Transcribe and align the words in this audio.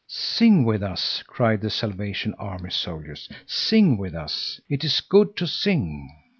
"Sing 0.07 0.65
with 0.65 0.81
us!" 0.81 1.21
cried 1.27 1.61
the 1.61 1.69
Salvation 1.69 2.33
Army 2.39 2.71
soldiers; 2.71 3.29
"sing 3.45 3.99
with 3.99 4.15
us! 4.15 4.59
It 4.67 4.83
is 4.83 4.99
good 4.99 5.37
to 5.37 5.45
sing." 5.45 6.09